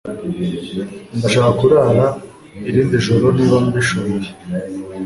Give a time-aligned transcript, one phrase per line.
[1.17, 2.05] Ndashaka kurara
[2.69, 4.29] irindi joro niba mbishoboye.